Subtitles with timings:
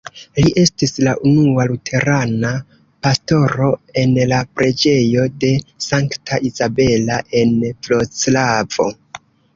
[0.43, 2.53] Li estis la unua luterana
[3.07, 3.69] pastoro
[4.03, 5.53] en la Preĝejo de
[5.89, 8.89] Sankta Izabela, en Vroclavo.